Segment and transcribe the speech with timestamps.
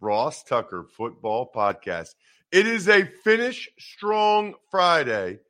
[0.00, 2.14] Ross Tucker Football Podcast.
[2.50, 5.40] It is a finish strong Friday.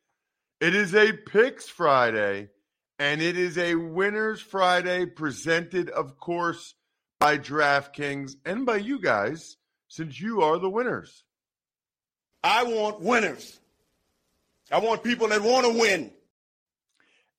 [0.60, 2.48] It is a picks Friday.
[2.98, 6.74] And it is a winners Friday presented, of course,
[7.18, 9.56] by DraftKings and by you guys,
[9.88, 11.24] since you are the winners.
[12.44, 13.58] I want winners.
[14.70, 16.12] I want people that want to win.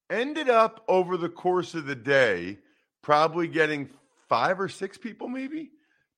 [0.09, 2.57] Ended up over the course of the day,
[3.01, 3.89] probably getting
[4.27, 5.69] five or six people, maybe,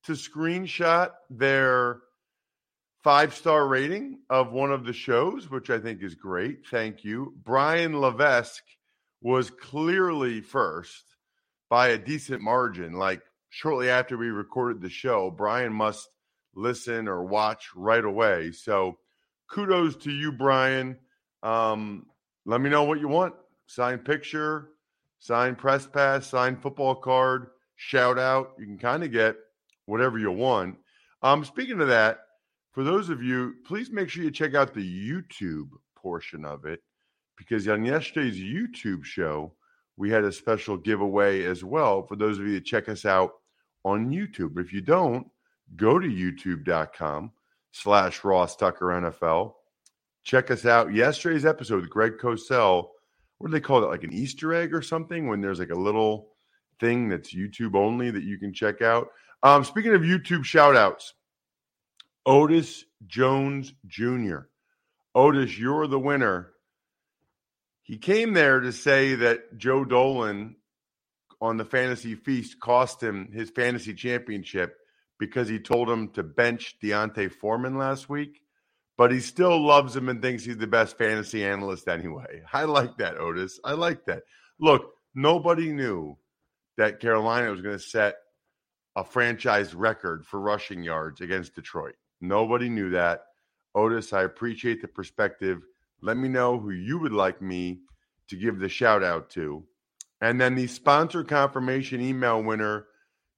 [0.04, 2.00] to screenshot their
[3.04, 6.66] five star rating of one of the shows, which I think is great.
[6.68, 7.34] Thank you.
[7.44, 8.64] Brian Levesque
[9.22, 11.04] was clearly first
[11.70, 12.94] by a decent margin.
[12.94, 16.10] Like shortly after we recorded the show, Brian must
[16.56, 18.52] listen or watch right away.
[18.52, 18.98] So
[19.50, 20.98] kudos to you, Brian.
[21.42, 22.06] Um,
[22.46, 23.36] let me know what you want.
[23.68, 24.70] Signed picture,
[25.20, 28.54] signed press pass, signed football card, shout out.
[28.60, 29.36] You can kind of get
[29.86, 30.78] whatever you want.
[31.22, 32.20] Um, speaking of that,
[32.72, 36.82] for those of you, please make sure you check out the YouTube portion of it
[37.38, 39.54] because on yesterday's YouTube show,
[39.96, 43.32] we had a special giveaway as well for those of you that check us out
[43.86, 44.60] on YouTube.
[44.60, 45.28] If you don't,
[45.76, 47.32] go to youtube.com
[47.72, 49.54] slash Ross Tucker NFL.
[50.24, 50.94] Check us out.
[50.94, 52.88] Yesterday's episode with Greg Cosell,
[53.38, 53.88] what do they call it?
[53.88, 56.30] Like an Easter egg or something when there's like a little
[56.80, 59.10] thing that's YouTube only that you can check out.
[59.44, 61.14] Um, speaking of YouTube shout outs,
[62.26, 64.48] Otis Jones Jr.
[65.14, 66.54] Otis, you're the winner
[67.84, 70.56] he came there to say that Joe Dolan
[71.42, 74.78] on the fantasy feast cost him his fantasy championship
[75.20, 78.40] because he told him to bench D'Onta Foreman last week,
[78.98, 82.42] but he still loves him and thinks he's the best fantasy analyst anyway.
[82.54, 83.60] I like that, Otis.
[83.66, 84.24] I like that.
[84.60, 86.18] Look, nobody knew
[86.78, 88.16] that Carolina was going to set
[88.96, 91.96] a franchise record for rushing yards against Detroit.
[92.22, 93.26] Nobody knew that.
[93.76, 95.64] Otis, I appreciate the perspective.
[96.02, 97.80] Let me know who you would like me
[98.30, 99.64] to give the shout out to.
[100.22, 102.86] And then the sponsor confirmation email winner,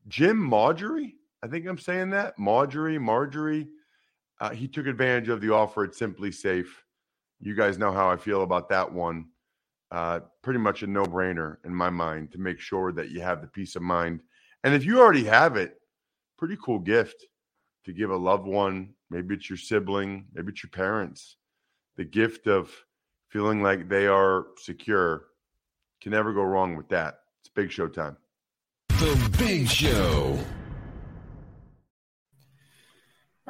[0.07, 1.15] Jim Marjorie.
[1.41, 2.37] I think I'm saying that.
[2.37, 3.67] Marjorie, Marjorie.
[4.41, 6.67] Uh, he took advantage of the offer at SimpliSafe.
[7.39, 9.25] You guys know how I feel about that one.
[9.91, 13.41] Uh, pretty much a no brainer in my mind to make sure that you have
[13.41, 14.19] the peace of mind.
[14.65, 15.79] And if you already have it,
[16.37, 17.25] pretty cool gift
[17.85, 18.95] to give a loved one.
[19.09, 21.37] Maybe it's your sibling, maybe it's your parents
[21.95, 22.71] the gift of
[23.29, 25.25] feeling like they are secure.
[26.01, 27.19] Can never go wrong with that.
[27.41, 28.17] It's big show time.
[28.89, 30.39] The Big Show.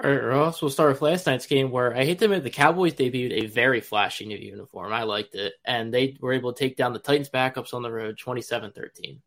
[0.03, 2.49] All right, Ross, we'll start with last night's game where I hate to admit the
[2.49, 4.91] Cowboys debuted a very flashy new uniform.
[4.91, 5.53] I liked it.
[5.63, 9.21] And they were able to take down the Titans backups on the road 27 13.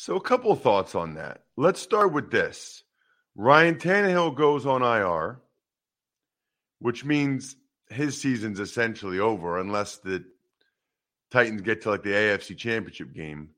[0.00, 1.42] So, a couple of thoughts on that.
[1.58, 2.84] Let's start with this
[3.34, 5.42] Ryan Tannehill goes on IR,
[6.78, 7.54] which means
[7.90, 10.24] his season's essentially over unless the
[11.30, 13.50] Titans get to like the AFC Championship game.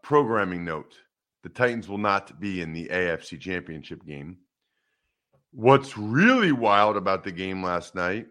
[0.00, 0.94] Programming note
[1.42, 4.38] the Titans will not be in the AFC Championship game.
[5.50, 8.28] What's really wild about the game last night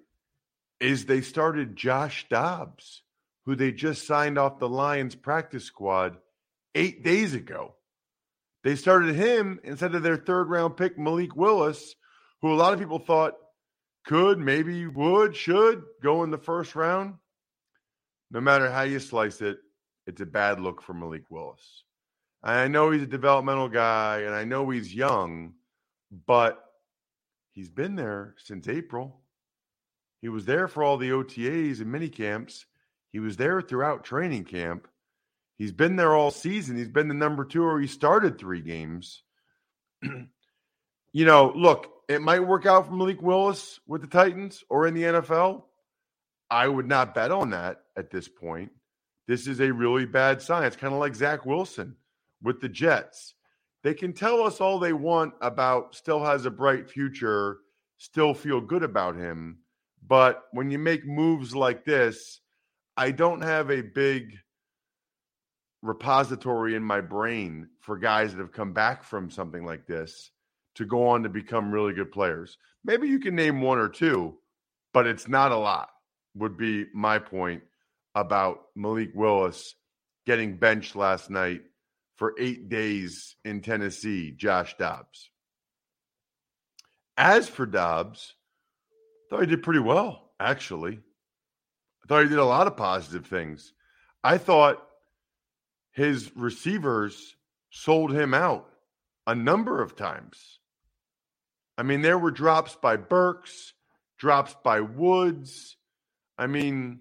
[0.80, 3.04] is they started Josh Dobbs,
[3.46, 6.18] who they just signed off the Lions practice squad
[6.76, 7.76] eight days ago.
[8.64, 11.96] They started him instead of their third round pick, Malik Willis,
[12.42, 13.34] who a lot of people thought
[14.06, 17.16] could, maybe would, should go in the first round.
[18.32, 19.58] no matter how you slice it,
[20.08, 21.84] it's a bad look for Malik Willis.
[22.44, 25.54] I know he's a developmental guy and I know he's young,
[26.26, 26.62] but
[27.52, 29.22] he's been there since April.
[30.22, 32.66] He was there for all the OTAs and mini camps.
[33.12, 34.88] He was there throughout training camp.
[35.64, 36.76] He's been there all season.
[36.76, 39.24] He's been the number two, or he started three games.
[40.02, 44.94] you know, look, it might work out for Malik Willis with the Titans or in
[44.94, 45.64] the NFL.
[46.50, 48.74] I would not bet on that at this point.
[49.26, 50.66] This is a really bad sign.
[50.66, 51.96] It's kind of like Zach Wilson
[52.42, 53.34] with the Jets.
[53.84, 57.60] They can tell us all they want about still has a bright future,
[58.00, 59.60] still feel good about him.
[60.06, 62.42] But when you make moves like this,
[62.98, 64.40] I don't have a big
[65.84, 70.32] repository in my brain for guys that have come back from something like this
[70.76, 72.58] to go on to become really good players.
[72.86, 74.36] Maybe you can name one or two,
[74.94, 75.90] but it's not a lot,
[76.36, 77.64] would be my point
[78.16, 79.76] about Malik Willis
[80.26, 81.62] getting benched last night
[82.16, 85.30] for eight days in Tennessee, Josh Dobbs.
[87.18, 88.36] As for Dobbs,
[89.28, 91.00] I thought he did pretty well, actually.
[92.04, 93.74] I thought he did a lot of positive things.
[94.24, 94.82] I thought
[95.94, 97.36] his receivers
[97.70, 98.70] sold him out
[99.26, 100.60] a number of times.
[101.78, 103.74] I mean, there were drops by Burks,
[104.18, 105.78] drops by Woods.
[106.38, 107.00] I mean,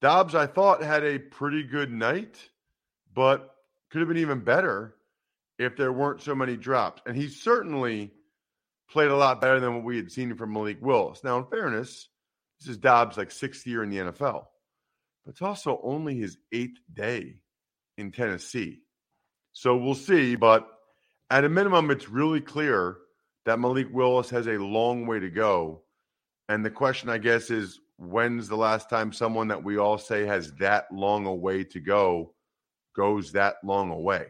[0.00, 2.36] Dobbs, I thought, had a pretty good night,
[3.12, 3.54] but
[3.90, 4.94] could have been even better
[5.58, 7.02] if there weren't so many drops.
[7.06, 8.12] And he certainly
[8.90, 11.24] played a lot better than what we had seen from Malik Willis.
[11.24, 12.08] Now, in fairness,
[12.60, 14.46] this is Dobbs' like sixth year in the NFL,
[15.24, 17.36] but it's also only his eighth day
[17.98, 18.80] in Tennessee.
[19.52, 20.36] So we'll see.
[20.36, 20.68] But
[21.30, 22.98] at a minimum, it's really clear
[23.44, 25.82] that Malik Willis has a long way to go.
[26.48, 30.26] And the question, I guess, is when's the last time someone that we all say
[30.26, 32.34] has that long a way to go
[32.94, 34.26] goes that long away?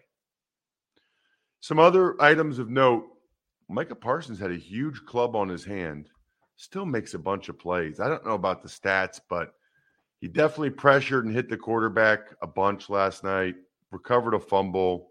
[1.61, 3.07] Some other items of note
[3.69, 6.09] Micah Parsons had a huge club on his hand,
[6.57, 7.99] still makes a bunch of plays.
[7.99, 9.55] I don't know about the stats, but
[10.27, 13.55] he definitely pressured and hit the quarterback a bunch last night,
[13.93, 15.11] recovered a fumble.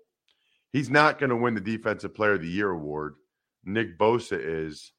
[0.73, 3.15] He's not going to win the Defensive Player of the Year award.
[3.63, 4.91] Nick Bosa is.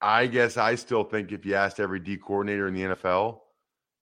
[0.00, 3.40] I guess I still think if you asked every D coordinator in the NFL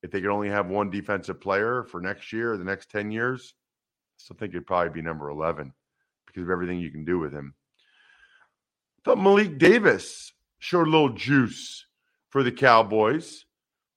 [0.03, 3.11] if they could only have one defensive player for next year or the next 10
[3.11, 5.73] years, I still think it'd probably be number 11
[6.27, 7.55] because of everything you can do with him.
[8.99, 11.87] I thought Malik Davis showed a little juice
[12.29, 13.47] for the Cowboys.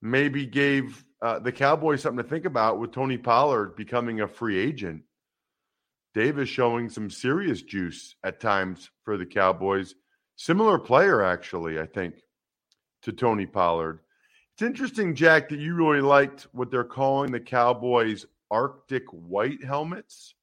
[0.02, 4.60] Maybe gave uh, the Cowboys something to think about with Tony Pollard becoming a free
[4.60, 5.04] agent.
[6.14, 9.96] Davis showing some serious juice at times for the Cowboys.
[10.38, 12.16] Similar player, actually, I think,
[13.04, 14.00] to Tony Pollard.
[14.54, 20.34] It's interesting, Jack, that you really liked what they're calling the Cowboys Arctic white helmets.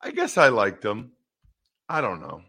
[0.00, 1.12] I guess I liked them.
[1.88, 2.42] I don't know.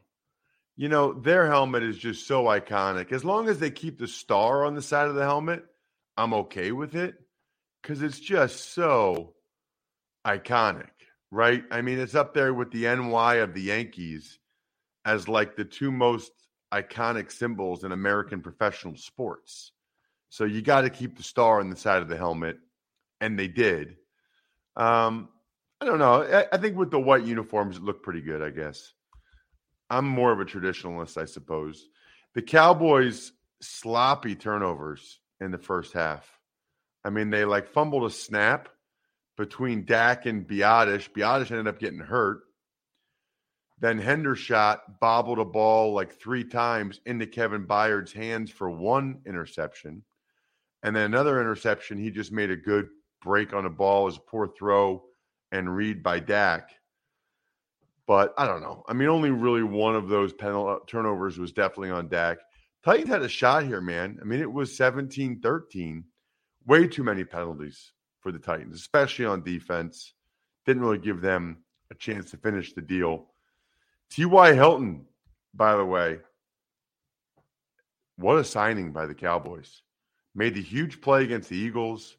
[0.75, 3.11] You know, their helmet is just so iconic.
[3.11, 5.63] As long as they keep the star on the side of the helmet,
[6.17, 7.15] I'm okay with it
[7.81, 9.33] because it's just so
[10.25, 10.89] iconic
[11.35, 11.63] right?
[11.69, 14.39] I mean, it's up there with the NY of the Yankees
[15.03, 16.31] as like the two most
[16.73, 19.73] iconic symbols in American professional sports.
[20.29, 22.57] So you got to keep the star on the side of the helmet,
[23.19, 23.97] and they did.
[24.77, 25.27] Um,
[25.81, 26.23] I don't know.
[26.23, 28.41] I, I think with the white uniforms, it looked pretty good.
[28.41, 28.93] I guess
[29.89, 31.87] I'm more of a traditionalist, I suppose.
[32.33, 36.29] The Cowboys sloppy turnovers in the first half.
[37.03, 38.69] I mean, they like fumbled a snap
[39.37, 41.09] between Dak and Biadasz.
[41.09, 42.41] Biadasz ended up getting hurt.
[43.79, 50.03] Then Hendershot bobbled a ball like three times into Kevin Byard's hands for one interception.
[50.81, 52.87] And then another interception, he just made a good
[53.21, 55.03] break on a ball as a poor throw
[55.51, 56.69] and read by Dak.
[58.07, 58.83] But I don't know.
[58.87, 62.37] I mean, only really one of those penalty uh, turnovers was definitely on Dak.
[62.85, 64.19] Titans had a shot here, man.
[64.21, 66.03] I mean, it was 17 13.
[66.67, 70.13] Way too many penalties for the Titans, especially on defense.
[70.67, 71.57] Didn't really give them
[71.89, 73.27] a chance to finish the deal.
[74.11, 74.53] T.Y.
[74.53, 75.05] Hilton,
[75.55, 76.19] by the way,
[78.17, 79.81] what a signing by the Cowboys.
[80.35, 82.17] Made the huge play against the Eagles,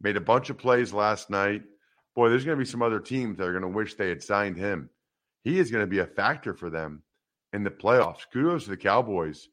[0.00, 1.62] made a bunch of plays last night.
[2.14, 4.22] Boy, there's going to be some other teams that are going to wish they had
[4.22, 4.88] signed him.
[5.42, 7.02] He is going to be a factor for them
[7.52, 8.26] in the playoffs.
[8.32, 9.48] Kudos to the Cowboys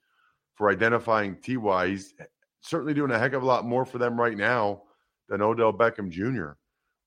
[0.56, 1.88] for identifying Ty.
[1.88, 2.26] He's eh,
[2.62, 4.84] certainly doing a heck of a lot more for them right now
[5.30, 6.52] than Odell Beckham Jr.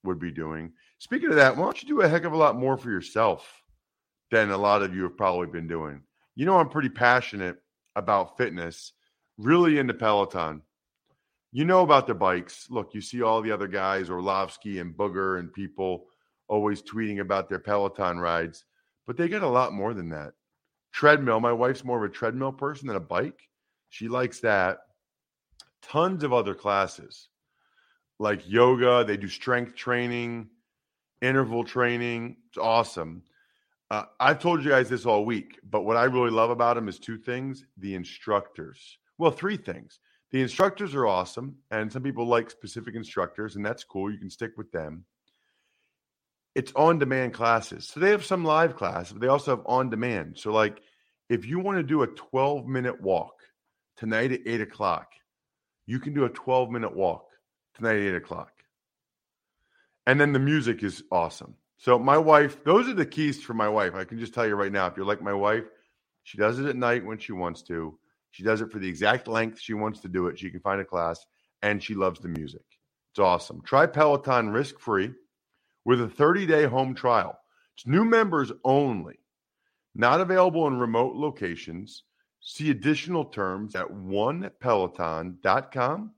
[0.05, 0.73] would be doing.
[0.99, 3.63] Speaking of that, why don't you do a heck of a lot more for yourself
[4.31, 6.03] than a lot of you have probably been doing?
[6.35, 7.57] You know, I'm pretty passionate
[7.95, 8.93] about fitness,
[9.39, 10.63] really into Peloton.
[11.53, 12.67] you know about the bikes.
[12.71, 16.07] Look, you see all the other guys, Orlovsky and Booger, and people
[16.49, 18.65] always tweeting about their Peloton rides,
[19.07, 20.33] but they get a lot more than that.
[20.97, 21.41] Treadmill.
[21.41, 23.51] My wife's more of a treadmill person than a bike.
[23.91, 24.79] She likes that.
[25.83, 27.29] Tons of other classes
[28.19, 29.05] like yoga.
[29.05, 30.49] They do strength training,
[31.21, 32.39] interval training.
[32.49, 33.23] It's awesome.
[33.91, 36.89] Uh, I've told you guys this all week, but what I really love about them
[36.89, 38.97] is two things the instructors.
[39.19, 40.01] Well, three things.
[40.31, 44.11] The instructors are awesome, and some people like specific instructors, and that's cool.
[44.11, 45.05] You can stick with them.
[46.57, 47.87] It's on demand classes.
[47.87, 50.39] So they have some live classes, but they also have on demand.
[50.39, 50.81] So, like,
[51.29, 53.35] if you want to do a 12 minute walk
[53.99, 55.13] tonight at eight o'clock,
[55.85, 57.27] you can do a 12 minute walk
[57.75, 58.53] tonight at eight o'clock.
[60.07, 61.57] And then the music is awesome.
[61.77, 63.95] So my wife, those are the keys for my wife.
[63.95, 65.65] I can just tell you right now, if you're like my wife,
[66.23, 67.99] she does it at night when she wants to.
[68.31, 70.39] She does it for the exact length she wants to do it.
[70.39, 71.23] She can find a class
[71.61, 72.65] and she loves the music.
[73.13, 73.61] It's awesome.
[73.61, 75.13] Try Peloton risk free
[75.87, 77.39] with a 30 day home trial.
[77.75, 79.19] It's new members only,
[79.95, 82.03] not available in remote locations.
[82.41, 86.11] See additional terms at onepeloton.com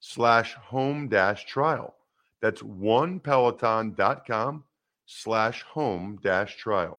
[0.00, 1.94] slash home dash trial.
[2.40, 4.64] That's onepeloton.com
[5.06, 6.98] slash home dash trial.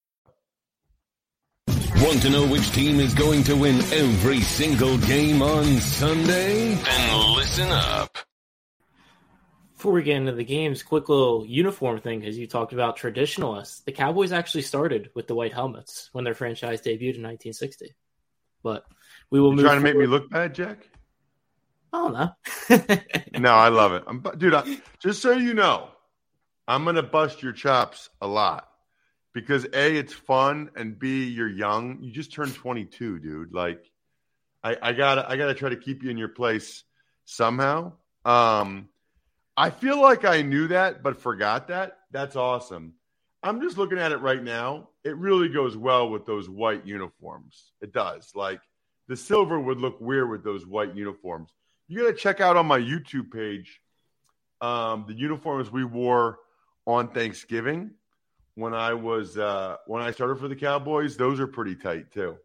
[2.01, 6.73] Want to know which team is going to win every single game on Sunday?
[6.73, 8.17] Then listen up.
[9.75, 13.81] Before we get into the games, quick little uniform thing because you talked about traditionalists.
[13.81, 17.93] The Cowboys actually started with the white helmets when their franchise debuted in 1960.
[18.63, 18.83] But
[19.29, 19.65] we will You move.
[19.65, 20.87] trying to make me look bad, Jack?
[21.93, 22.97] I don't know.
[23.39, 24.03] No, I love it.
[24.07, 25.89] I'm, dude, I, just so you know,
[26.67, 28.67] I'm going to bust your chops a lot
[29.33, 31.99] because A, it's fun, and B, you're young.
[32.01, 33.53] You just turned 22, dude.
[33.53, 33.83] Like,
[34.63, 36.83] I, I gotta, I gotta try to keep you in your place
[37.25, 37.93] somehow.
[38.25, 38.89] Um,
[39.55, 41.97] I feel like I knew that, but forgot that.
[42.11, 42.93] That's awesome.
[43.43, 44.89] I'm just looking at it right now.
[45.03, 47.71] It really goes well with those white uniforms.
[47.81, 48.31] It does.
[48.35, 48.61] Like
[49.07, 51.51] the silver would look weird with those white uniforms.
[51.87, 53.81] You got to check out on my YouTube page
[54.61, 56.37] um, the uniforms we wore
[56.85, 57.91] on Thanksgiving
[58.55, 61.17] when I was uh, when I started for the Cowboys.
[61.17, 62.37] Those are pretty tight too.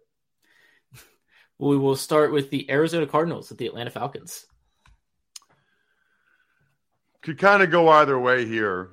[1.58, 4.46] we will start with the Arizona Cardinals at the Atlanta Falcons.
[7.22, 8.90] Could kind of go either way here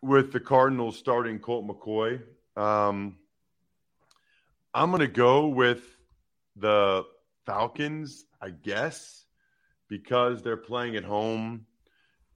[0.00, 2.22] with the Cardinals starting Colt McCoy.
[2.56, 3.16] Um,
[4.72, 5.82] I'm going to go with
[6.54, 7.04] the
[7.46, 9.24] Falcons, I guess,
[9.88, 11.66] because they're playing at home,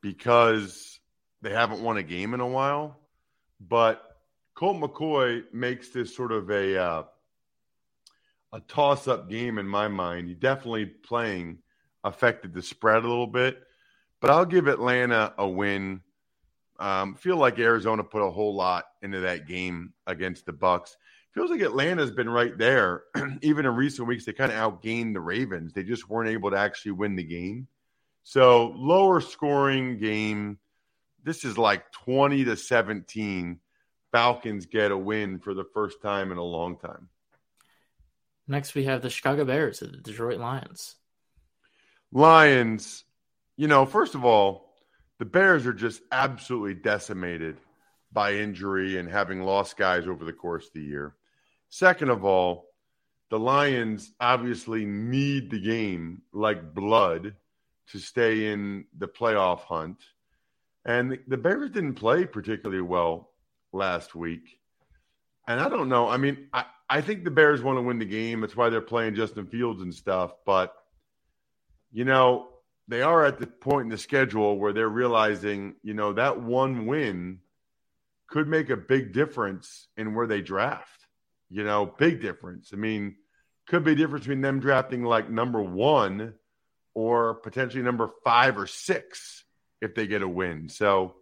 [0.01, 0.99] because
[1.43, 3.02] they haven't won a game in a while.
[3.69, 4.03] But
[4.55, 7.03] Colt McCoy makes this sort of a uh,
[8.53, 10.29] a toss up game in my mind.
[10.29, 11.59] He definitely playing
[12.05, 13.63] affected the spread a little bit,
[14.21, 16.03] but I'll give Atlanta a win.
[16.79, 20.97] Um, feel like Arizona put a whole lot into that game against the Bucks.
[21.33, 23.05] Feels like Atlanta's been right there.
[23.43, 25.73] Even in recent weeks, they kind of outgained the Ravens.
[25.73, 27.69] They just weren't able to actually win the game.
[28.25, 30.59] So lower scoring game.
[31.25, 33.61] This is like 20 to 17.
[34.11, 37.09] Falcons get a win for the first time in a long time.
[38.49, 40.97] Next, we have the Chicago Bears at the Detroit Lions.
[42.13, 43.05] Lions,
[43.57, 44.75] you know, first of all,
[45.19, 47.57] the Bears are just absolutely decimated
[48.13, 51.15] by injury and having lost guys over the course of the year.
[51.69, 52.67] Second of all,
[53.31, 57.35] the Lions obviously need the game like blood
[57.89, 59.99] to stay in the playoff hunt.
[60.85, 63.31] And the Bears didn't play particularly well
[63.73, 64.59] last week.
[65.47, 66.09] And I don't know.
[66.09, 68.41] I mean, I, I think the Bears want to win the game.
[68.41, 70.33] That's why they're playing Justin Fields and stuff.
[70.45, 70.75] But,
[71.93, 72.49] you know,
[72.89, 76.87] they are at the point in the schedule where they're realizing, you know, that one
[76.87, 77.41] win
[78.29, 81.07] could make a big difference in where they draft.
[81.49, 82.71] You know, big difference.
[82.73, 83.17] I mean,
[83.67, 86.35] could be a difference between them drafting like number one
[86.95, 89.45] or potentially number five or six
[89.83, 90.69] if they get a win.
[90.69, 91.17] So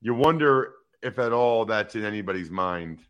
[0.00, 3.00] you wonder if at all that's in anybody's mind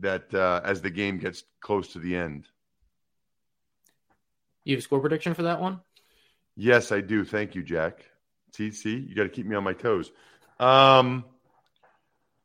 [0.00, 2.46] that uh, as the game gets close to the end.
[4.64, 5.80] You have a score prediction for that one?
[6.56, 7.24] Yes, I do.
[7.24, 8.04] Thank you, Jack.
[8.54, 10.10] See, see, you got to keep me on my toes.
[10.58, 11.24] Um,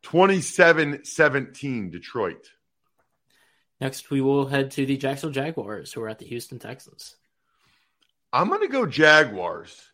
[0.02, 2.50] 27 17, Detroit.
[3.80, 7.16] Next, we will head to the Jacksonville Jaguars, who are at the Houston Texans.
[8.34, 9.91] I'm going to go Jaguars.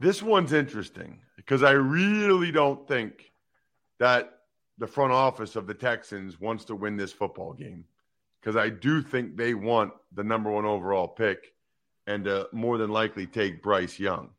[0.00, 3.32] This one's interesting because I really don't think
[3.98, 4.38] that
[4.78, 7.84] the front office of the Texans wants to win this football game
[8.40, 11.52] because I do think they want the number one overall pick
[12.06, 14.30] and uh, more than likely take Bryce Young.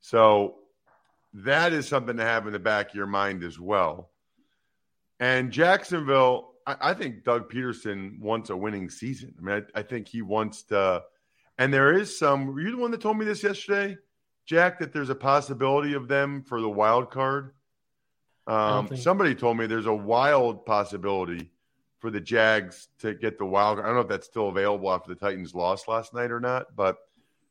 [0.00, 0.56] So
[1.34, 4.10] that is something to have in the back of your mind as well.
[5.20, 9.34] And Jacksonville, I, I think Doug Pederson wants a winning season.
[9.38, 11.02] I mean, I, I think he wants to.
[11.58, 12.46] And there is some.
[12.46, 13.96] Were you the one that told me this yesterday,
[14.46, 14.78] Jack?
[14.78, 17.52] That there's a possibility of them for the wild card.
[18.46, 21.50] Um, think- somebody told me there's a wild possibility
[22.00, 23.78] for the Jags to get the wild.
[23.78, 26.74] I don't know if that's still available after the Titans lost last night or not,
[26.74, 26.98] but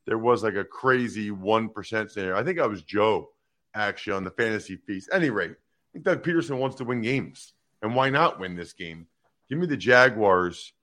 [0.05, 2.37] there was like a crazy one percent scenario.
[2.37, 3.29] I think I was Joe
[3.73, 5.09] actually on the fantasy feast.
[5.13, 8.73] Any rate, I think Doug Pederson wants to win games, and why not win this
[8.73, 9.07] game?
[9.49, 10.73] Give me the Jaguars.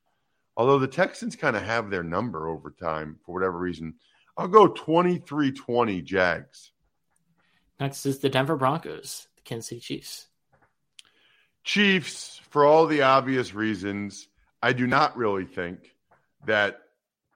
[0.57, 3.95] Although the Texans kind of have their number over time for whatever reason,
[4.39, 6.71] I'll go 23-20 Jags.
[7.81, 10.29] Next is the Denver Broncos, the Kansas City Chiefs.
[11.65, 14.29] Chiefs, for all the obvious reasons,
[14.63, 15.93] I do not really think
[16.47, 16.79] that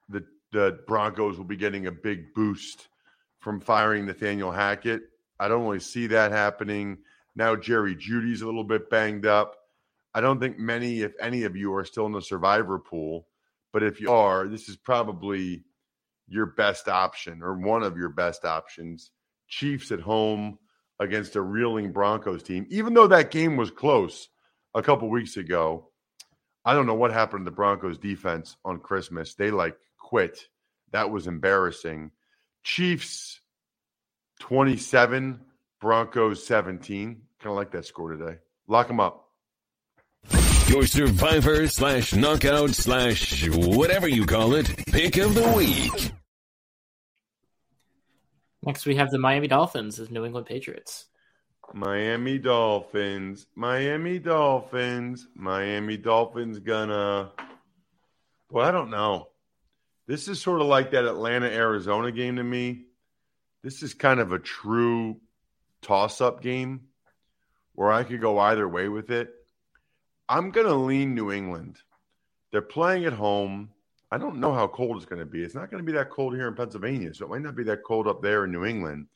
[0.08, 2.88] the the Broncos will be getting a big boost
[3.40, 5.02] from firing Nathaniel Hackett.
[5.40, 6.98] I don't really see that happening.
[7.34, 9.56] Now Jerry Jeudy's a little bit banged up.
[10.14, 13.26] I don't think many, if any of you, are still in the survivor pool.
[13.72, 15.64] But if you are, this is probably
[16.28, 19.10] your best option or one of your best options.
[19.48, 20.58] Chiefs at home
[20.98, 24.28] against a reeling Broncos team, even though that game was close
[24.74, 25.88] a couple weeks ago.
[26.64, 29.34] I don't know what happened to the Broncos defense on Christmas.
[29.34, 30.38] They like quit.
[30.92, 32.12] That was embarrassing.
[32.62, 33.40] Chiefs
[34.40, 35.40] 27,
[35.80, 37.22] Broncos 17.
[37.40, 38.38] Kind of like that score today.
[38.68, 39.28] Lock them up.
[40.68, 46.12] Your survivor slash knockout slash whatever you call it pick of the week.
[48.62, 51.06] Next, we have the Miami Dolphins as New England Patriots.
[51.74, 57.32] Miami Dolphins, Miami Dolphins, Miami Dolphins gonna.
[58.50, 59.28] Well, I don't know.
[60.06, 62.84] This is sort of like that Atlanta Arizona game to me.
[63.62, 65.20] This is kind of a true
[65.80, 66.82] toss up game
[67.74, 69.32] where I could go either way with it.
[70.28, 71.78] I'm going to lean New England.
[72.50, 73.70] They're playing at home.
[74.12, 75.42] I don't know how cold it's going to be.
[75.42, 77.64] It's not going to be that cold here in Pennsylvania, so it might not be
[77.64, 79.06] that cold up there in New England.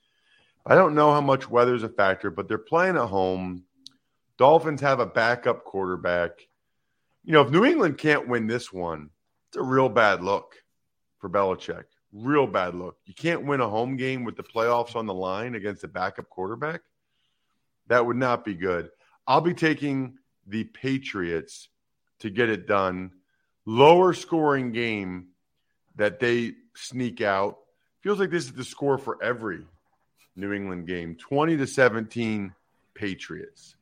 [0.64, 3.64] I don't know how much weather is a factor, but they're playing at home.
[4.38, 6.48] Dolphins have a backup quarterback.
[7.24, 9.10] You know, if New England can't win this one,
[9.48, 10.54] it's a real bad look
[11.18, 11.84] for Belichick.
[12.14, 12.96] Real bad look.
[13.04, 16.30] You can't win a home game with the playoffs on the line against a backup
[16.30, 16.80] quarterback.
[17.88, 18.88] That would not be good.
[19.26, 21.68] I'll be taking the Patriots
[22.20, 23.10] to get it done.
[23.66, 25.28] Lower scoring game
[25.96, 27.58] that they sneak out.
[28.00, 29.64] Feels like this is the score for every
[30.36, 31.16] New England game.
[31.16, 32.54] 20 to 17
[32.94, 33.74] Patriots.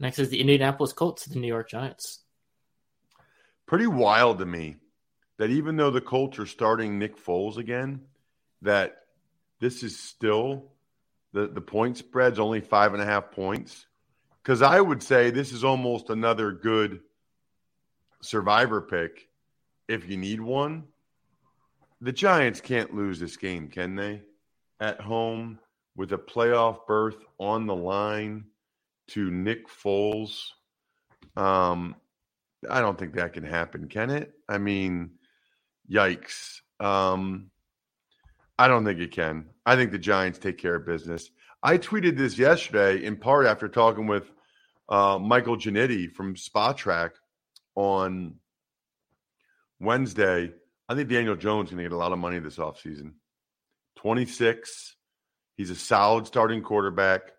[0.00, 2.24] Next is the Indianapolis Colts, to the New York Giants.
[3.66, 4.76] Pretty wild to me
[5.38, 8.00] that even though the Colts are starting Nick Foles again,
[8.62, 8.96] that
[9.60, 10.72] this is still
[11.32, 13.86] the, the point spread's only five and a half points.
[14.42, 17.00] Because I would say this is almost another good
[18.24, 19.28] survivor pick
[19.88, 20.84] if you need one.
[22.00, 24.22] The Giants can't lose this game, can they?
[24.80, 25.58] At home
[25.96, 28.44] with a playoff berth on the line
[29.08, 30.48] to Nick Foles.
[31.36, 31.96] Um,
[32.68, 34.32] I don't think that can happen, can it?
[34.48, 35.12] I mean,
[35.90, 36.60] yikes.
[36.80, 37.50] Um,
[38.58, 39.46] I don't think it can.
[39.66, 41.30] I think the Giants take care of business.
[41.62, 44.30] I tweeted this yesterday in part after talking with
[44.88, 47.10] uh, Michael Ginnitti from Spotrac
[47.74, 48.34] on
[49.80, 50.52] Wednesday.
[50.88, 53.14] I think Daniel Jones is going to get a lot of money this offseason.
[53.96, 54.96] 26.
[55.56, 57.32] He's a solid starting quarterback.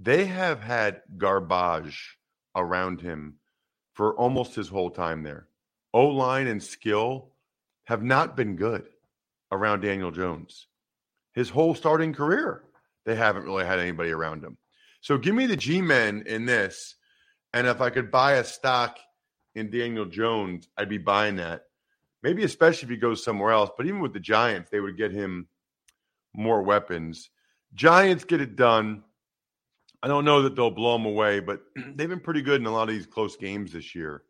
[0.00, 2.16] They have had garbage
[2.54, 3.34] around him
[3.94, 5.48] for almost his whole time there.
[5.92, 7.32] O line and skill
[7.84, 8.86] have not been good
[9.50, 10.68] around Daniel Jones.
[11.34, 12.62] His whole starting career,
[13.04, 14.56] they haven't really had anybody around him.
[15.00, 16.96] So give me the G men in this.
[17.52, 18.98] And if I could buy a stock
[19.54, 21.64] in Daniel Jones, I'd be buying that.
[22.22, 23.70] Maybe especially if he goes somewhere else.
[23.76, 25.48] But even with the Giants, they would get him
[26.34, 27.30] more weapons.
[27.74, 29.04] Giants get it done.
[30.02, 32.72] I don't know that they'll blow them away, but they've been pretty good in a
[32.72, 34.22] lot of these close games this year.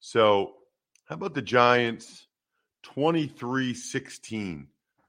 [0.00, 0.54] So,
[1.06, 2.26] how about the Giants
[2.84, 4.68] 23 16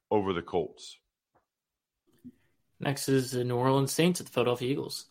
[0.09, 0.97] over the Colts.
[2.79, 5.05] Next is the New Orleans Saints at the Philadelphia Eagles.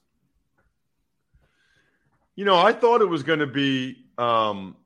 [2.35, 4.77] You know, I thought it was going to be um,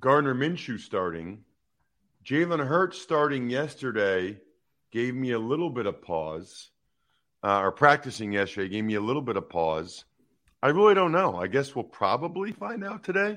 [0.00, 1.44] Gardner Minshew starting.
[2.24, 4.38] Jalen Hurts starting yesterday
[4.90, 6.70] gave me a little bit of pause,
[7.42, 10.04] uh, or practicing yesterday gave me a little bit of pause.
[10.62, 11.36] I really don't know.
[11.36, 13.36] I guess we'll probably find out today,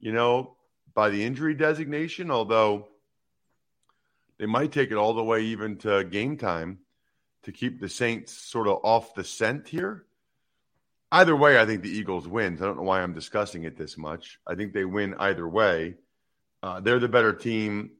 [0.00, 0.56] you know,
[0.94, 2.88] by the injury designation, although
[4.38, 6.78] they might take it all the way even to game time
[7.44, 10.04] to keep the Saints sort of off the scent here.
[11.10, 12.60] Either way, I think the Eagles wins.
[12.60, 14.38] I don't know why I'm discussing it this much.
[14.46, 15.94] I think they win either way.
[16.62, 17.92] Uh, they're the better team.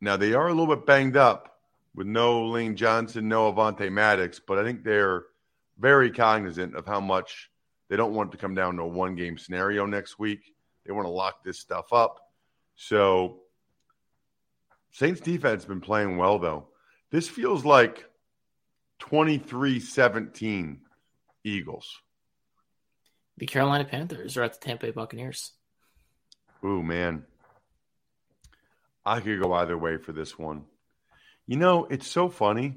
[0.00, 1.58] Now they are a little bit banged up
[1.94, 5.24] with no Lane Johnson, no Avonte Maddox, but I think they're
[5.78, 7.50] very cognizant of how much
[7.88, 10.54] they don't want to come down to a one game scenario next week.
[10.84, 12.30] They want to lock this stuff up.
[12.76, 13.40] So,
[14.92, 16.68] Saints defense has been playing well, though.
[17.10, 18.04] This feels like
[19.00, 20.80] 23 17
[21.44, 22.00] Eagles.
[23.40, 25.52] The Carolina Panthers are at the Tampa Bay Buccaneers.
[26.62, 27.24] Ooh, man.
[29.04, 30.66] I could go either way for this one.
[31.46, 32.76] You know, it's so funny.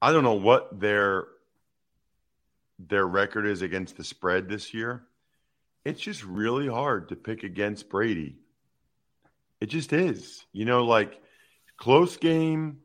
[0.00, 1.26] I don't know what their
[2.78, 5.04] their record is against the spread this year,
[5.84, 8.36] it's just really hard to pick against Brady.
[9.60, 10.42] It just is.
[10.52, 11.20] You know, like
[11.76, 12.78] close game,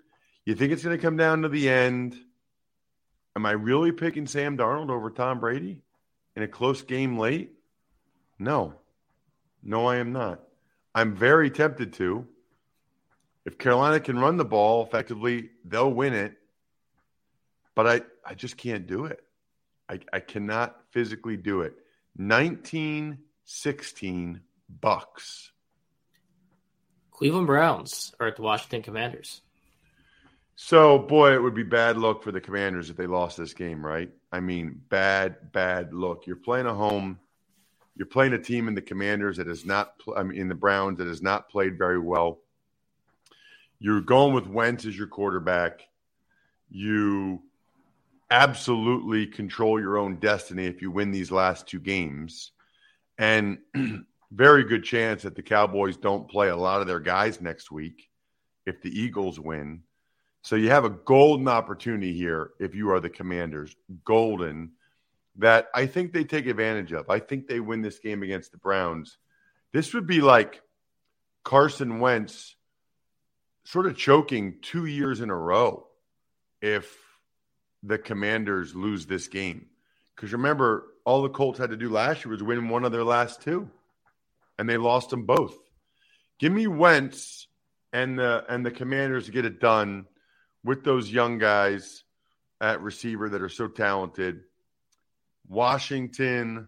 [0.45, 2.19] you think it's going to come down to the end.
[3.37, 5.81] Am I really picking Sam Darnold over Tom Brady
[6.37, 7.51] in a close game late?
[8.37, 8.75] No.
[9.63, 10.43] No, I am not.
[10.93, 12.27] I'm very tempted to.
[13.43, 16.37] If Carolina can run the ball effectively, they'll win it.
[17.73, 19.19] But I, I just can't do it.
[19.89, 21.73] I, I cannot physically do it.
[22.17, 24.41] 19 16
[24.79, 25.51] bucks.
[27.09, 29.41] Cleveland Browns are at the Washington Commanders.
[30.59, 33.85] So, boy, it would be bad luck for the Commanders if they lost this game,
[33.85, 34.09] right?
[34.31, 36.25] I mean, bad, bad look.
[36.25, 37.19] You're playing a home.
[37.95, 40.97] You're playing a team in the Commanders that has not, I mean, in the Browns
[40.97, 42.39] that has not played very well.
[43.77, 45.81] You're going with Wentz as your quarterback.
[46.71, 47.43] You
[48.31, 52.51] absolutely control your own destiny if you win these last two games.
[53.19, 53.59] And
[54.31, 58.09] very good chance that the Cowboys don't play a lot of their guys next week
[58.65, 59.83] if the Eagles win.
[60.47, 63.75] So you have a golden opportunity here if you are the Commanders.
[64.05, 64.71] Golden
[65.35, 67.09] that I think they take advantage of.
[67.09, 69.17] I think they win this game against the Browns.
[69.73, 70.61] This would be like
[71.43, 72.55] Carson Wentz
[73.65, 75.85] sort of choking two years in a row
[76.61, 76.95] if
[77.83, 79.65] the Commanders lose this game.
[80.15, 83.03] Because remember, all the Colts had to do last year was win one of their
[83.03, 83.69] last two,
[84.57, 85.57] and they lost them both.
[86.39, 87.47] Give me Wentz
[87.91, 90.05] and the and the Commanders to get it done
[90.63, 92.03] with those young guys
[92.59, 94.41] at receiver that are so talented.
[95.47, 96.67] Washington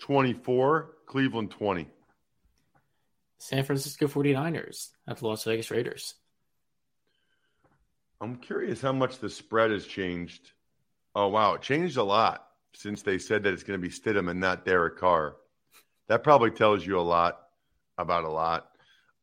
[0.00, 1.88] 24, Cleveland 20.
[3.38, 6.14] San Francisco 49ers at the Las Vegas Raiders.
[8.20, 10.52] I'm curious how much the spread has changed.
[11.14, 14.28] Oh wow, it changed a lot since they said that it's going to be Stidham
[14.28, 15.36] and not Derek Carr.
[16.08, 17.38] That probably tells you a lot
[17.96, 18.67] about a lot.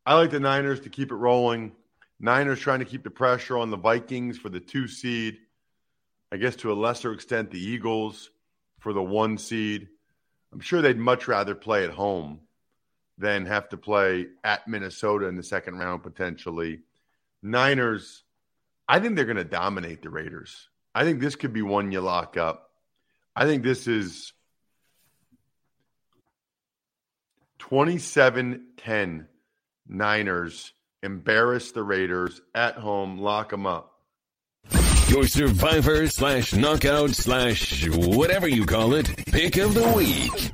[0.05, 1.71] I like the Niners to keep it rolling.
[2.19, 5.37] Niners trying to keep the pressure on the Vikings for the two seed.
[6.31, 8.29] I guess to a lesser extent, the Eagles
[8.79, 9.87] for the one seed.
[10.53, 12.41] I'm sure they'd much rather play at home
[13.17, 16.81] than have to play at Minnesota in the second round potentially.
[17.41, 18.23] Niners
[18.87, 20.69] I think they're going to dominate the Raiders.
[20.93, 22.69] I think this could be one you lock up.
[23.35, 24.31] I think this is
[27.59, 29.27] 27 10
[29.87, 33.91] Niners embarrass the Raiders at home, lock them up.
[35.07, 40.51] Your survivor slash knockout slash whatever you call it pick of the week.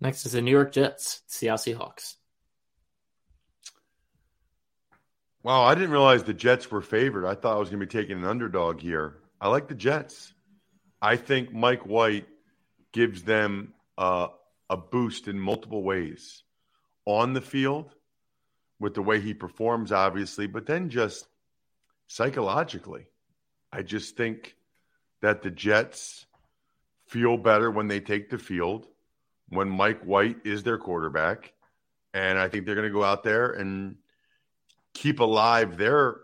[0.00, 2.16] Next is the New York Jets, Seattle Seahawks.
[5.42, 7.26] Wow, I didn't realize the Jets were favored.
[7.26, 9.18] I thought I was going to be taking an underdog here.
[9.40, 10.34] I like the Jets.
[11.00, 12.26] I think Mike White
[12.92, 14.28] gives them uh,
[14.68, 16.42] a boost in multiple ways
[17.14, 17.94] on the field
[18.78, 21.26] with the way he performs, obviously, but then just
[22.08, 23.06] psychologically.
[23.72, 24.56] I just think
[25.22, 26.26] that the Jets
[27.06, 28.86] feel better when they take the field,
[29.48, 31.52] when Mike White is their quarterback.
[32.14, 33.96] And I think they're going to go out there and
[34.94, 36.16] keep alive their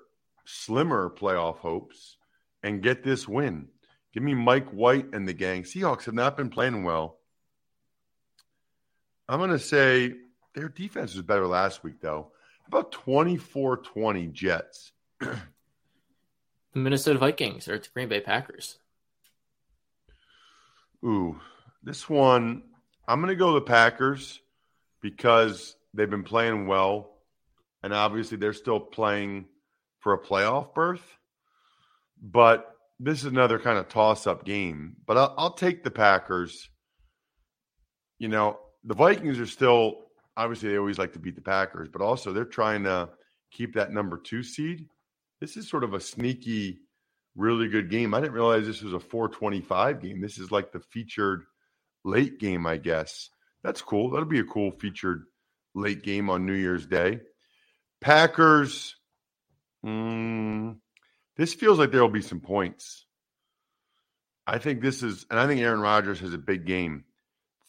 [0.45, 2.17] slimmer playoff hopes
[2.63, 3.69] and get this win.
[4.13, 5.63] Give me Mike White and the gang.
[5.63, 7.19] Seahawks have not been playing well.
[9.29, 10.15] I'm going to say
[10.57, 12.33] their defense was better last week, though.
[12.67, 14.93] About 24 20 Jets.
[16.73, 18.77] The Minnesota Vikings or the Green Bay Packers.
[21.03, 21.41] Ooh,
[21.83, 22.65] this one,
[23.09, 24.43] I'm going to go the Packers
[25.01, 27.13] because they've been playing well.
[27.83, 29.47] And obviously, they're still playing
[30.01, 31.01] for a playoff berth.
[32.21, 34.97] But this is another kind of toss up game.
[35.07, 36.69] But I'll, I'll take the Packers.
[38.19, 40.06] You know, the Vikings are still,
[40.37, 43.09] obviously, they always like to beat the Packers, but also they're trying to
[43.51, 44.87] keep that number two seed.
[45.41, 46.81] This is sort of a sneaky,
[47.35, 48.15] really good game.
[48.15, 50.21] I didn't realize this was a 425 game.
[50.21, 51.45] This is like the featured
[52.05, 53.31] late game, I guess.
[53.63, 54.11] That's cool.
[54.11, 55.25] That'll be a cool featured
[55.75, 57.21] late game on New Year's Day.
[58.01, 58.97] Packers.
[59.85, 60.77] Mm,
[61.37, 63.05] this feels like there will be some points.
[64.47, 67.05] I think this is, and I think Aaron Rodgers has a big game.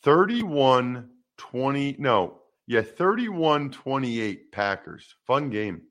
[0.04, 5.16] 31 20, no, yeah, 31 28 Packers.
[5.26, 5.84] Fun game.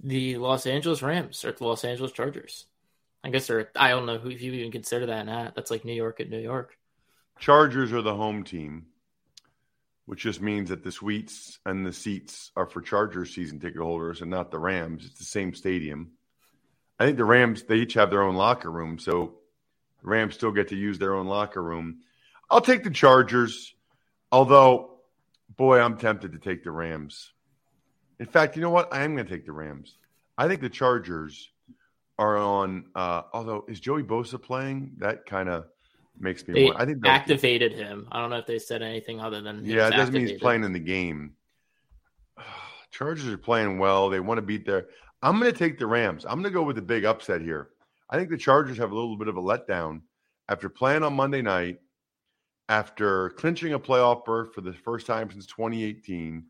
[0.00, 2.66] The Los Angeles Rams or the Los Angeles Chargers.
[3.22, 5.54] I guess they're, I don't know who, if you even consider that not.
[5.54, 6.78] That's like New York at New York.
[7.38, 8.86] Chargers are the home team,
[10.06, 14.22] which just means that the suites and the seats are for Chargers season ticket holders
[14.22, 15.04] and not the Rams.
[15.04, 16.12] It's the same stadium.
[16.98, 18.98] I think the Rams, they each have their own locker room.
[18.98, 19.34] So
[20.02, 21.98] the Rams still get to use their own locker room.
[22.50, 23.74] I'll take the Chargers,
[24.32, 24.98] although,
[25.56, 27.32] boy, I'm tempted to take the Rams.
[28.18, 28.92] In fact, you know what?
[28.92, 29.96] I am going to take the Rams.
[30.36, 31.50] I think the Chargers
[32.18, 32.86] are on.
[32.94, 34.92] Uh, although is Joey Bosa playing?
[34.98, 35.66] That kind of
[36.18, 36.54] makes me.
[36.54, 38.08] They I think activated him.
[38.10, 40.64] I don't know if they said anything other than Yeah, it doesn't mean he's playing
[40.64, 41.34] in the game.
[42.90, 44.08] Chargers are playing well.
[44.08, 44.86] They want to beat their.
[45.22, 46.24] I'm going to take the Rams.
[46.24, 47.70] I'm going to go with the big upset here.
[48.10, 50.02] I think the Chargers have a little bit of a letdown
[50.48, 51.80] after playing on Monday night,
[52.68, 56.44] after clinching a playoff berth for the first time since 2018.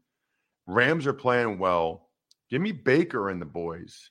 [0.66, 2.08] Rams are playing well.
[2.50, 4.10] Give me Baker and the boys.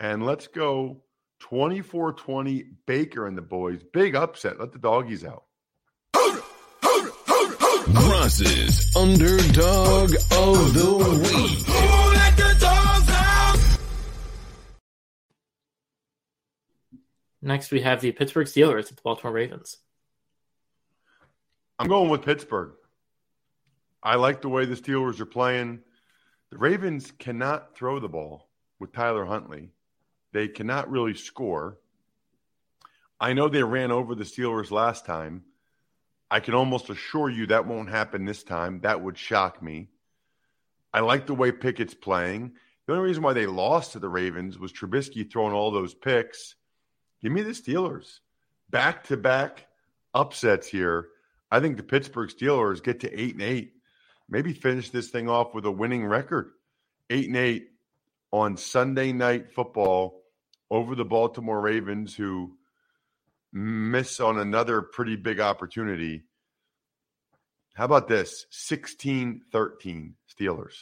[0.00, 1.02] And let's go
[1.40, 3.82] 24 20 Baker and the boys.
[3.92, 4.58] Big upset.
[4.58, 5.44] Let the doggies out.
[7.86, 11.64] Ross's underdog of the week.
[17.42, 19.76] Next, we have the Pittsburgh Steelers at the Baltimore Ravens.
[21.78, 22.72] I'm going with Pittsburgh.
[24.00, 25.80] I like the way the Steelers are playing.
[26.50, 29.70] The Ravens cannot throw the ball with Tyler Huntley.
[30.32, 31.78] They cannot really score.
[33.18, 35.42] I know they ran over the Steelers last time.
[36.30, 38.80] I can almost assure you that won't happen this time.
[38.82, 39.88] That would shock me.
[40.92, 42.52] I like the way Pickett's playing.
[42.86, 46.54] The only reason why they lost to the Ravens was Trubisky throwing all those picks.
[47.20, 48.20] Give me the Steelers.
[48.70, 49.66] Back to back
[50.12, 51.08] upsets here.
[51.54, 53.74] I think the Pittsburgh Steelers get to eight and eight.
[54.28, 56.50] Maybe finish this thing off with a winning record.
[57.10, 57.68] Eight and eight
[58.32, 60.22] on Sunday night football
[60.68, 62.56] over the Baltimore Ravens, who
[63.52, 66.24] miss on another pretty big opportunity.
[67.74, 68.46] How about this?
[68.50, 70.74] 16 13 Steelers.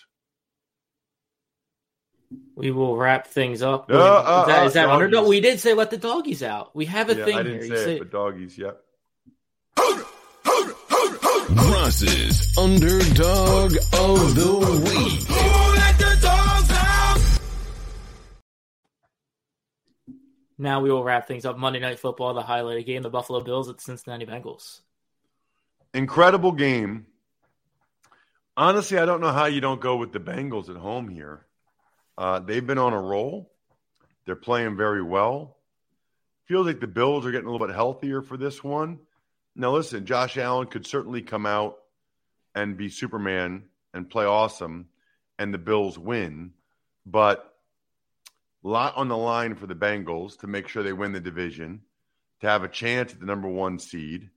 [2.57, 3.91] We will wrap things up.
[3.91, 4.95] Uh, uh, is that, uh, is that doggies.
[5.05, 5.29] underdog?
[5.29, 6.75] We did say let the doggies out.
[6.75, 8.83] We have a Yeah, thing I didn't You say say- it, but doggies, yep.
[11.55, 15.33] Ross's underdog of the week.
[20.59, 21.59] now we will wrap things up.
[21.59, 24.81] Monday Night Football, the highlighted game, the Buffalo Bills at the Cincinnati Bengals.
[25.93, 27.07] Incredible game.
[28.57, 31.45] Honestly, I don't know how you don't go with the Bengals at home here.
[32.17, 33.51] Uh, they've been on a roll.
[34.25, 35.57] They're playing very well.
[36.47, 39.01] Feels like the Bills are getting a little bit healthier for this one.
[39.55, 41.77] Now, listen, Josh Allen could certainly come out
[42.55, 44.87] and be Superman and play awesome,
[45.39, 46.53] and the Bills win.
[47.05, 47.55] But
[48.65, 51.83] a lot on the line for the Bengals to make sure they win the division,
[52.41, 54.31] to have a chance at the number one seed.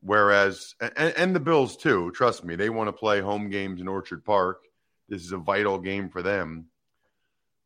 [0.00, 3.88] Whereas, and, and the Bills too, trust me, they want to play home games in
[3.88, 4.62] Orchard Park.
[5.08, 6.66] This is a vital game for them.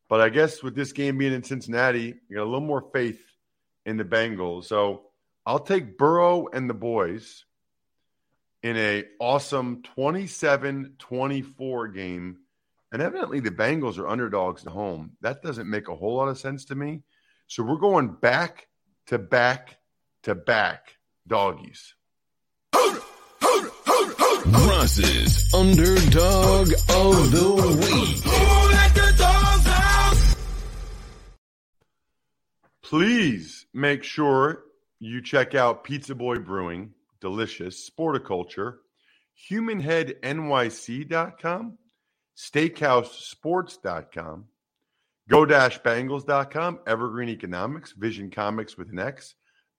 [0.07, 3.19] But I guess with this game being in Cincinnati, you got a little more faith
[3.85, 4.65] in the Bengals.
[4.65, 5.06] So
[5.47, 7.45] I'll take Burrow and the boys
[8.61, 12.39] in a awesome 27-24 game.
[12.91, 15.13] And evidently the Bengals are underdogs at home.
[15.21, 17.03] That doesn't make a whole lot of sense to me.
[17.47, 18.67] So we're going back
[19.05, 19.77] to back
[20.23, 21.95] to back doggies.
[24.45, 28.21] Ross's underdog of the week.
[32.81, 34.66] Please make sure
[34.99, 38.77] you check out Pizza Boy Brewing, delicious, sporticulture,
[39.49, 41.77] humanheadnyc.com,
[42.37, 44.45] steakhousesports.com,
[45.29, 49.35] go-bangles.com, Evergreen Economics, Vision Comics with an X,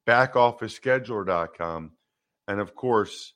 [0.07, 1.93] backofficescheduler.com,
[2.47, 3.33] and of course,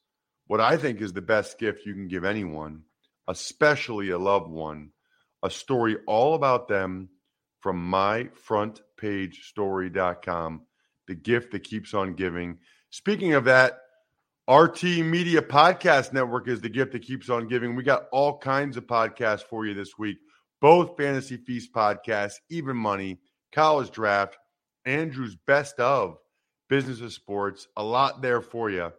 [0.47, 2.83] what I think is the best gift you can give anyone,
[3.29, 4.91] especially a loved one,
[5.43, 7.09] a story all about them
[7.61, 10.63] from myfrontpagestory.com,
[11.07, 12.59] the gift that keeps on giving.
[12.91, 13.79] Speaking of that,
[14.51, 17.77] RT Media Podcast Network is the gift that keeps on giving.
[17.77, 20.19] We got all kinds of podcasts for you this week,
[20.61, 23.21] both Fantasy Feast podcasts, Even Money,
[23.53, 24.37] College Draft,
[24.85, 26.17] Andrew's Best of
[26.69, 27.69] Business of Sports.
[27.77, 28.93] A lot there for you.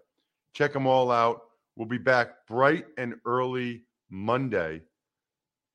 [0.53, 1.41] Check them all out.
[1.75, 4.81] We'll be back bright and early Monday.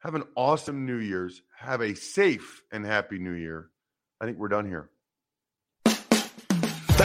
[0.01, 1.43] Have an awesome New Year's.
[1.59, 3.69] Have a safe and happy New Year.
[4.21, 4.91] I think we're done here.